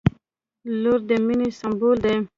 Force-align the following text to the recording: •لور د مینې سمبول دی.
•لور 0.81 0.99
د 1.09 1.11
مینې 1.25 1.49
سمبول 1.59 1.97
دی. 2.03 2.15